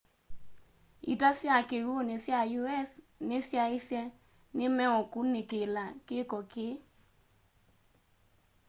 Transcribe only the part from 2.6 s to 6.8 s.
us ni syaisye ni meukunikilaa kiko kii